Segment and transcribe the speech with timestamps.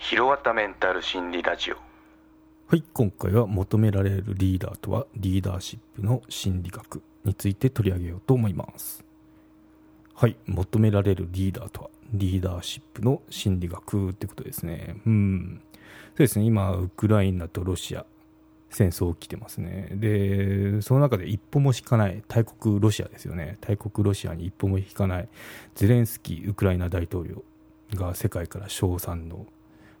[0.00, 1.76] ひろわたメンタル心理ラジオ。
[2.68, 9.04] はい今回は求められるリーダーとはリーダーシップの心理学について取り上げようと思います。
[10.14, 14.96] はい求められるリーダーとはリーダーシップの心理学ってことですね。
[15.04, 15.60] うん。
[15.72, 16.46] そうですね。
[16.46, 18.06] 今ウクライナとロシア
[18.70, 19.90] 戦争起きてますね。
[19.92, 23.58] でその中で一歩も引かない大国ロシアですよね。
[23.60, 25.28] 大国ロシアに一歩も引かない
[25.74, 27.44] ゼレンスキーウクライナ大統領
[27.94, 29.44] が世界から称賛の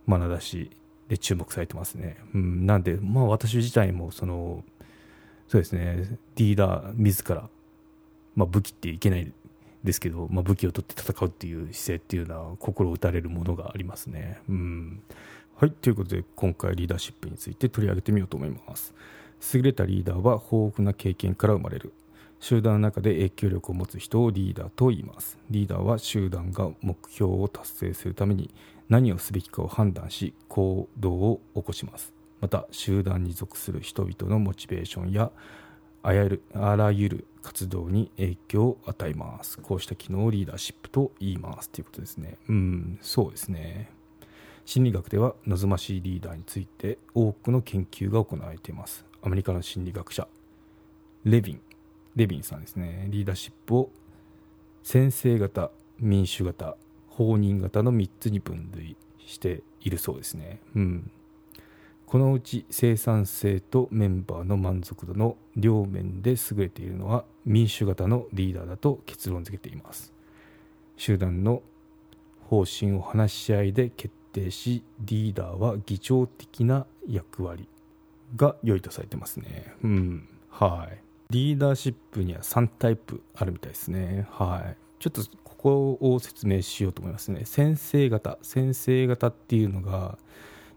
[0.06, 0.70] 眼差し
[1.08, 4.64] で注目されてますね、うん、なんで、まあ、私自体もその
[5.48, 7.48] そうですねリーダー自ら、
[8.36, 9.32] まあ、武器っていけない
[9.82, 14.38] ですけど、まあ、武器を取って戦うっていう姿勢っていうのは心打たれるものがありますね。
[14.48, 15.02] うん
[15.56, 18.94] はい、ということで今回リーダーシップについて取り上げてみようと思います。
[19.54, 21.92] 優れたリーダーは豊富な経験から生まれる。
[22.40, 25.38] 集団の中で影響力を持つ人をリーダーと言います。
[25.50, 28.52] リーダーは集団が目標を達成するために
[28.88, 32.12] 何をすべきかを判断し行動を起こします。
[32.40, 35.30] また集団に属する人々のモチベーションや
[36.02, 36.12] あ
[36.76, 39.58] らゆる活動に影響を与えます。
[39.58, 42.38] こうした機能をリーダーシップと言いますということですね。
[42.48, 44.00] うん、そうですね。
[44.64, 50.28] 心理学では望ましいリーダーについて多くの研究が行われていますアメリカの心理学者
[51.24, 51.60] レビン
[52.16, 53.06] レビンさんですね。
[53.10, 53.90] リーダーシップを
[54.82, 56.76] 先生型民主型
[57.08, 60.60] 放任型の3つに分類しているそうですね。
[60.74, 61.10] うん。
[62.06, 70.12] このうち生産性とメンバーの満足度の両面で優れているのは民主型のリーダーだと結論付けています。
[70.96, 71.62] 集団の
[72.48, 77.68] 方針を話し合いで決定しリーダーは議長的な役割
[78.34, 79.72] が良いとされてますね。
[79.84, 80.28] うん。
[80.48, 81.09] はい。
[81.30, 84.26] リーダーシップには3タイプあるみたいですね。
[84.30, 84.76] はい。
[84.98, 87.44] ちょっとここを説明しようと思いますね。
[87.44, 90.18] 先生型先生型っていうのが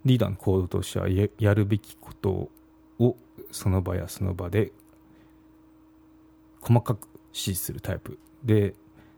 [0.06, 2.50] リーダーの行動としてはやるべきこと
[3.00, 3.18] を
[3.52, 4.72] その場やその場で
[6.62, 8.20] 細かく指示するタイプ。
[8.44, 8.76] で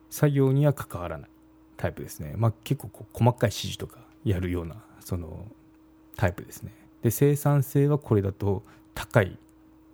[0.10, 1.30] 作業には関わらない
[1.78, 5.46] タイプですね、まあ、結構こう細かい指示とかやるようなその
[6.16, 6.72] タイプですね。
[7.02, 8.64] で生産性はこれだと
[8.94, 9.38] 高い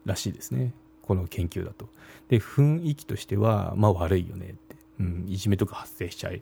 [0.06, 0.74] らしいですね。
[1.02, 1.90] この研究だと。
[2.30, 6.42] で雰囲気としてはまあ悪いよねって、うん、いじめとか発生しちゃい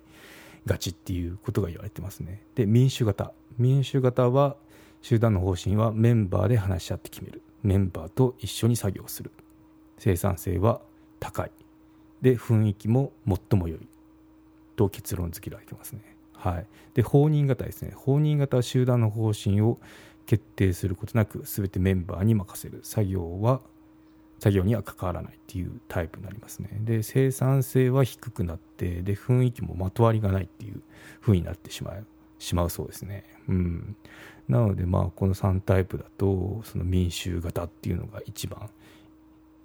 [0.65, 2.41] がちっていうことが言われてますね。
[2.55, 3.31] で民主型。
[3.57, 4.55] 民主型は
[5.01, 7.41] 集団の方針はメンバーで話し合って決める。
[7.63, 9.31] メンバーと一緒に作業する。
[9.97, 10.81] 生産性は
[11.19, 11.51] 高い。
[12.21, 13.79] で雰囲気も最も良い。
[14.75, 16.01] と結論付けられてますね。
[16.33, 17.91] はい、で放任型ですね。
[17.93, 19.77] 放任型は集団の方針を
[20.25, 22.79] 決定することなく全てメンバーに任せる。
[22.83, 23.59] 作業は
[24.39, 26.69] 作業には関わらないっていうタイプになりますね。
[26.81, 30.81] で生産性は低くなってで雰囲気もまとわりがないっていう
[31.21, 32.05] 風になってしまう
[32.39, 33.25] しまうそうですね。
[33.47, 33.95] うん。
[34.47, 38.69] なのでまあこの3タイプだとその民衆型っていうのが一番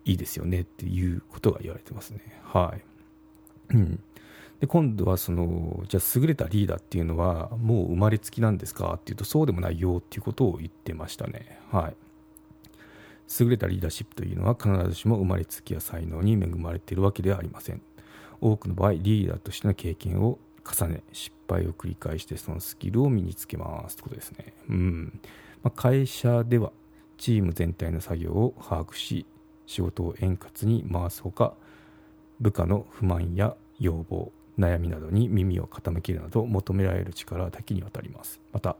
[0.05, 2.21] いいですよねっていうことが言われてますね。
[2.45, 2.75] は
[3.71, 3.75] い。
[3.75, 4.01] うん。
[4.61, 11.59] で今度はそのじゃあ優れたリーダーっていうのはもう生まれつきなんですかっていうとそうでもないよっていうことを言ってましたね。
[11.71, 11.97] はい。
[13.41, 17.81] 優れたリーダーシップというのは必ずしも生まれつきや才能に恵まれているわけではありません。
[18.41, 24.53] 多くの場合リーダーとしての経験を重ね失敗を繰り返してそのスキルを身につけますということですね。
[24.69, 25.21] うん、
[25.63, 26.73] まあ、会社では
[27.17, 29.27] チーム全体の作業を把握し
[29.67, 31.55] 仕事を円滑に回すほか
[32.41, 38.41] 部下の不満や要望悩みなどに耳を傾けるなど求められる力は多岐にわたります。
[38.53, 38.77] また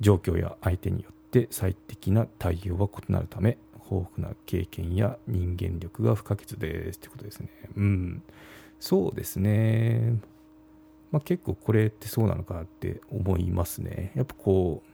[0.00, 3.58] 状況や相手によってって最適な対応は異なるため
[3.90, 6.98] 豊富な経験や人間力が不可欠です。
[6.98, 7.48] ってことですね。
[7.76, 8.22] うん。
[8.80, 10.16] そうですね。
[11.10, 14.12] まあ結構これってそうなのかなって思いますね。
[14.14, 14.88] やっぱこう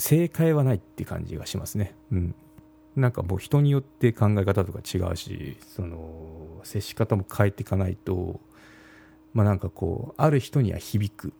[0.00, 1.94] 正解はないって感じがしますね。
[2.12, 2.34] うん。
[2.94, 8.38] なんかもう人によって考え方とか違うしその接し方も変えていかないと
[9.32, 11.32] まあなんかこうある人には響く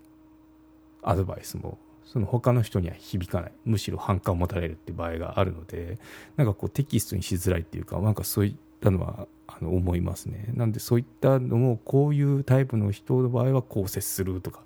[1.02, 3.52] アドバイスもその他の人には響かない。
[3.64, 5.98] むしろ反感を持たれるって場合があるので
[6.36, 10.46] なんかこうテキストにしづらいっていうかなんかそういったのはあの思いますね。
[10.54, 14.60] なんでそういったのもこういうタイプの人の場合はこう接するとか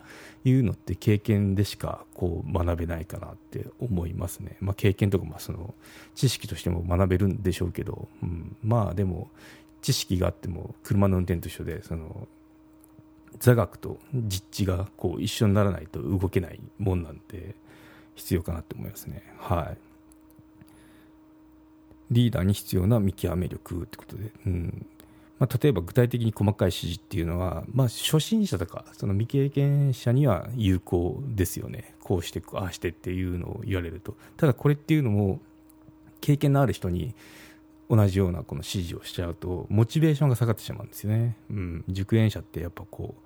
[0.45, 5.75] いうのって経験でしかこう学べないかなって思いますね、まあ、経験とかまあその
[6.15, 9.31] 知識としても学べるんでしょうけど、うん、まあでも
[9.83, 12.29] 知識があっても車の運転と一緒でその
[13.39, 17.55] 座学と実地がこう一緒にならないと動けないもんなんで
[18.15, 19.23] 必要かなって思いますね。
[19.39, 19.79] はい。
[22.11, 24.87] リーダーに必要な見極め力ってことで、うん。
[25.39, 31.95] まあ、例えば具体的に細かい指示っていうのは、まあ、初心者とかその未経験者には有効ですよね。
[32.01, 34.17] こうしてああしてっていうのを言われると。
[34.37, 35.41] ただこれっていうのも
[36.21, 37.15] 経験のある人に
[37.89, 43.23] 同じようなこの指示をしちゃうとモチベーションが下がってしまうんですよね、うん、熟練者ってやっぱこう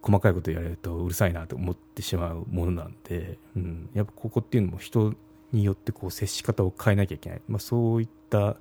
[0.00, 5.12] 細かいこと言われるとうるさいなと思ってしまうものなんで、うん、やっぱここっていうのも人
[5.52, 8.56] によってこう接し方を変えなきゃいけない、まあ、そういった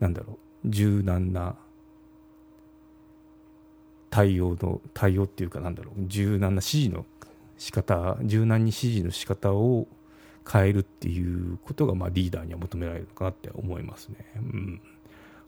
[0.00, 1.56] なんだろう柔軟な
[4.10, 7.04] 対応の対応っていうかなんだろう柔軟な指示の
[7.58, 9.86] 仕方柔軟に指示の仕方を
[10.50, 14.16] 変えるっていうことがまあリーダーには求められるかなって思いますね。
[14.36, 14.80] うん。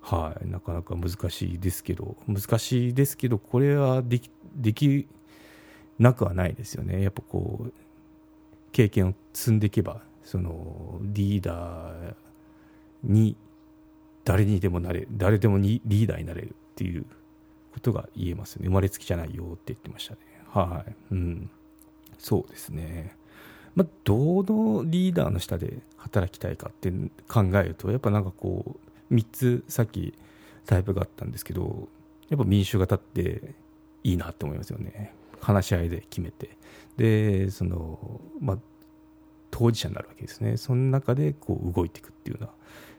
[0.03, 2.17] はい、なかなか難しいですけど。
[2.27, 5.09] 難しいですけどこれはできでき
[5.99, 7.03] なくはないですよね。
[7.03, 7.73] やっぱこう
[8.73, 12.15] 経験を積んでいけばそのリーダー
[13.05, 13.37] に
[14.25, 17.05] 誰にでもなれ誰でもにリーダーになれるっていう
[17.73, 18.67] ことが言えますね。
[18.67, 20.21] 生まれつきじゃないよって言ってましたね。
[20.49, 20.95] はい。
[21.13, 21.51] うん。
[22.19, 23.17] そうですね。
[23.75, 26.91] まあどのリーダーの下で働きたいかって
[27.29, 28.77] 考えるとやっぱなんかこ
[29.11, 30.15] う3つさっき
[30.67, 31.89] タイプがあったんですけど
[32.29, 33.55] やっぱ民主型って
[34.03, 35.13] いいなって思いますよね。
[35.41, 36.57] 話し合いで決めて。
[36.97, 38.59] でそのまあ
[39.51, 40.57] 当事者になるわけですね。
[40.57, 42.53] その中でこう動いていくっていうのは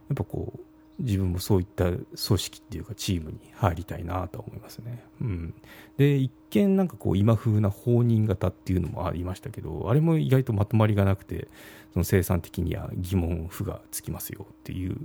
[0.10, 0.60] やっぱこう
[1.02, 5.54] 自分もそういった組織っていうかチームに入りたいなと思いますね、うん、
[5.98, 11.48] で一見なんかこう今風な放任型っていうのもありましたけどあれも意外とまとまりがなくて
[11.94, 14.98] その生産的には疑問符がつきますよっていう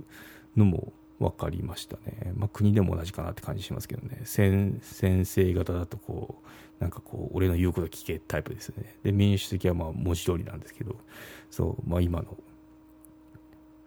[0.55, 4.21] のも分かりましたね、まあ、国でも同じかなって感じしますけどね。
[4.23, 4.79] 先
[5.25, 6.47] 生型だとこう
[6.79, 8.97] なんかこう俺の言うこと聞けタイプですね。
[9.03, 10.95] で民主的はまあ文字通りなんですけど
[11.49, 12.37] そう、まあ、今の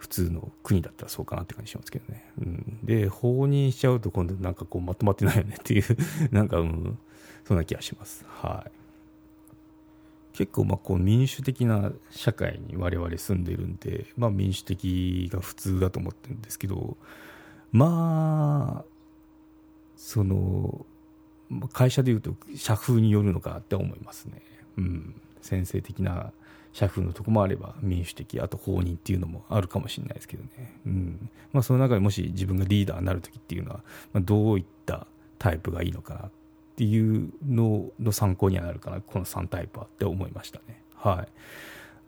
[0.00, 5.85] 普通の国だったらそうかなって感じしますけどね、うん、で放任しちゃうと今度なんかこうまとまってないよねっていう
[6.32, 6.99] なんか、うん、
[7.44, 8.25] そんな気がします。
[8.26, 8.73] はい。
[10.32, 16.97] 結構まあこう民主的な社会に我々住んでるんで、まあ、民主的が普通だと思ってるんですけど
[17.73, 18.91] まあ
[19.97, 20.87] その
[21.75, 24.41] 会社でいうと社風によるのかって思いますね、
[24.79, 26.32] うん、先生的な
[26.72, 31.31] 社風のとこもあれば民主的あと法人っていうのもあるかもしれないですけどね、うん。
[31.52, 33.81] まあ、その中でもし自分がリーダーになる時っていうのは、
[34.12, 35.06] まあ、どういった
[35.38, 36.31] タイプがいいのかなっ
[36.76, 39.00] ていうのの参考にはなるかな。
[39.00, 40.82] この3タイプはって思いましたね。
[40.94, 41.28] はい。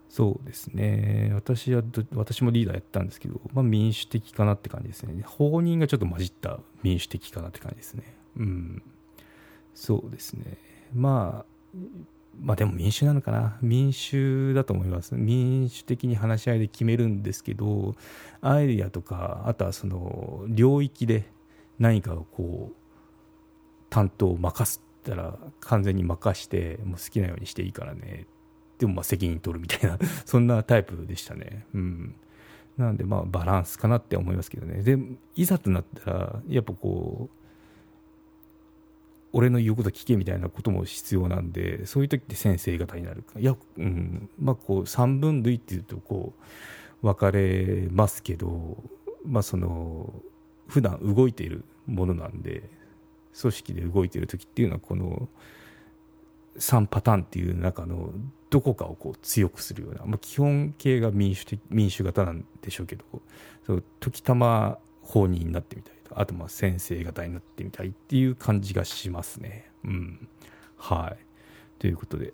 [0.09, 1.33] そうですね。
[1.35, 1.83] 私は
[2.15, 5.23] 私もリーダーやったんですけど、まあ、民主的かなって感じですね。
[5.27, 8.15] 法人がちょっと混じった民主的かなって感じですね。
[8.37, 8.83] うん。
[9.75, 10.59] そうですね。
[10.95, 11.45] ま
[11.75, 11.79] あ
[12.41, 13.59] まあでも民主なのかな？
[13.61, 15.15] 民主だと思います。
[15.15, 17.95] 民主的に話し合いで決めるんですけど
[18.41, 21.25] アイデアとかあとはその領域で
[21.79, 22.77] 何かをこう
[23.91, 28.27] 担当を任すったら完全に任してもう好きなようにしていいからね。
[28.79, 31.67] でもまあ責任取るみたいな そんなタイプでしたね。
[31.75, 32.15] うん。
[32.77, 34.83] なんでまあバランスかなって思いますけどね。
[34.83, 34.99] で
[35.37, 37.42] いざとなったらやっぱこう
[39.33, 43.39] 俺の言うこと聞けみたいなことも必要なんでそういう時って先生方になるか。
[43.39, 44.29] いや、うん。
[44.39, 46.35] まあ、こう三分類っていうとこ
[47.03, 48.77] う分かれますけど、
[49.25, 50.13] まあ、その
[50.69, 52.71] 普段動いているものなんで
[53.41, 55.29] 組織で動いている時っていうのはこの
[56.59, 58.11] 3パターンっていう中の
[58.51, 63.05] どこかをこう強くするような、まあ、基本形が民主的民主型なんでしょうけど
[63.67, 69.71] そう時たま法人になってみたいあとまあ先生方になってみたいっていう感じがしますね。
[69.85, 70.29] うん。
[70.77, 71.25] はい。
[71.79, 72.33] ということで、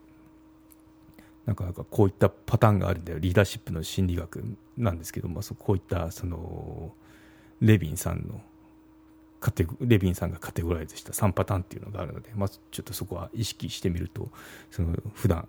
[1.47, 3.19] なかなかこういったパターンがあるんだよ。
[3.19, 4.45] リーダーシップの心理学
[4.77, 6.93] なんですけども、こういったその、
[7.61, 8.41] レビンさんの
[9.41, 14.31] カテレビンさんがカテゴライズした3パターンっていうのがあるので、まあ、ちょっとそこは意識してみると
[14.71, 15.49] その普段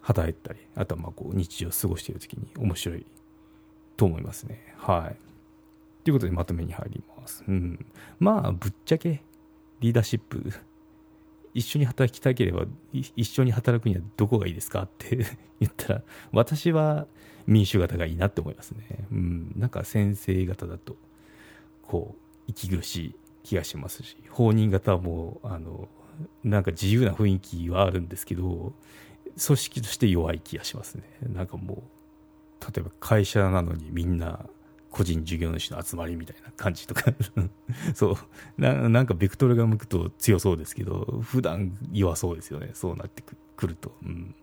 [0.00, 3.06] 働いたりあとはまあこう日常を過ごしている時に面白い
[3.96, 4.74] と思いますね。
[4.76, 5.16] はい。
[6.04, 7.44] ということでまとめに入ります。
[7.48, 7.84] うん。
[8.18, 9.22] まあ、ぶっちゃけ、
[9.80, 10.52] リーダーシップ、
[11.54, 15.16] 一緒に働きたければ、一緒に働くにはどこがいいですかって
[15.60, 17.06] 言ったら、私は
[17.46, 19.06] 民主型がいいなって思いますね。
[19.10, 19.52] うん。
[19.56, 20.96] なんか先生方だと、
[21.82, 25.88] こう、息苦しい気がしますし放任型はもうあの
[26.42, 28.72] なんか自由な雰囲気はあるんですけど
[29.46, 31.82] 組織として弱い気がしますねなんかも
[32.62, 34.46] う例えば会社なのにみんな
[34.94, 37.12] 個人事業主の集まりみたいな感じとか。
[37.94, 38.16] そう。
[38.56, 42.70] ななんかベクトルが向くと強そうですけど普段弱そうですよね。
[42.74, 43.24] そうなって
[43.56, 44.36] くると、うん、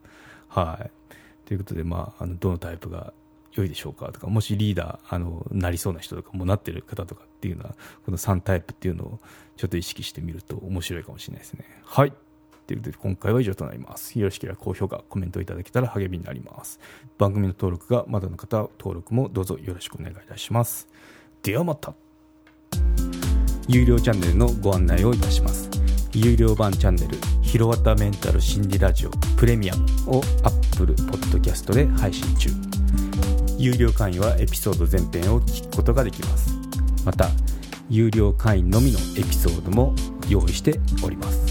[0.50, 0.92] はい。
[1.46, 3.14] ということでまああのどのタイプが
[3.54, 9.20] 良いでしょうかとかもしリーダーあのなりそうな人とかもなってる方とかっていうのはこの3タイプっていうのを
[9.56, 11.66] ちょっと意識してみると面白いかもしれないですね。
[11.86, 12.14] はい。
[12.72, 14.18] ということで今回は以上となります。
[14.18, 16.80] よろしければ高評価コメントいただけたら励みになります。
[17.18, 20.88] 番組の登録がまだの方登録もどうぞよろしくお願いいたします。
[21.44, 21.94] ではまた。
[23.68, 25.70] 有料チャンネルのご案内をいたします。
[26.14, 32.50] 有料版チャンネル「ひろわたメンタル心理ラジオプレミアム」を Apple Podcast で配信中。
[33.58, 36.56] 有料会員はエピソード全編を聞くことができます。
[37.06, 37.30] また
[37.90, 39.94] 有料会員のみのエピソードも
[40.30, 41.51] 用意しております。